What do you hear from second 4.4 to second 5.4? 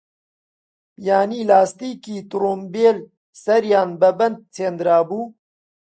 چندرابوو